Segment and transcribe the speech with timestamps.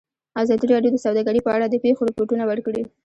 [0.43, 2.81] ازادي راډیو د سوداګري په اړه د پېښو رپوټونه ورکړي.